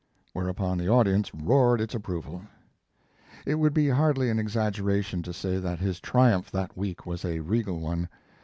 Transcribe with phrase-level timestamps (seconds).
[0.33, 2.41] Whereupon the audience roared its approval.
[3.45, 7.41] It would be hardly an exaggeration to say that his triumph that week was a
[7.41, 8.09] regal one.